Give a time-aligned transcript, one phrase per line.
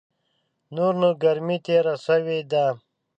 [0.75, 2.65] نور نو ګرمي تېره سوې ده.